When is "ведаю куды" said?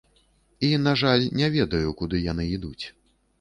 1.57-2.23